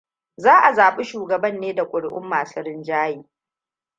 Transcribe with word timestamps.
Za 0.37 0.57
a 0.63 0.73
zabi 0.73 1.03
shugaban 1.03 1.59
ne 1.59 1.73
da 1.75 1.85
kuri'un 1.85 2.23
masu 2.27 2.61
rinjaye. 2.63 3.25